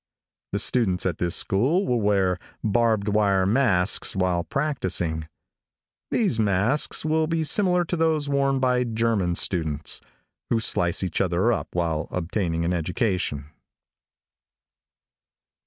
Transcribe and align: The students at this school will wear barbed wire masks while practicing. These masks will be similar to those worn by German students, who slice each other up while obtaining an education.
The 0.51 0.57
students 0.57 1.05
at 1.05 1.19
this 1.19 1.35
school 1.35 1.85
will 1.85 2.01
wear 2.01 2.39
barbed 2.63 3.07
wire 3.07 3.45
masks 3.45 4.15
while 4.15 4.43
practicing. 4.43 5.27
These 6.09 6.39
masks 6.39 7.05
will 7.05 7.27
be 7.27 7.43
similar 7.43 7.85
to 7.85 7.95
those 7.95 8.27
worn 8.27 8.59
by 8.59 8.83
German 8.83 9.35
students, 9.35 10.01
who 10.49 10.59
slice 10.59 11.03
each 11.03 11.21
other 11.21 11.51
up 11.53 11.67
while 11.75 12.07
obtaining 12.09 12.65
an 12.65 12.73
education. 12.73 13.51